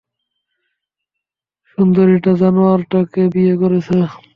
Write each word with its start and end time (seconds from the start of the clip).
সুন্দরিটা 1.69 2.31
জানোয়ারটাকে 2.41 3.21
বিয়ে 3.33 3.55
করেছে। 3.61 3.97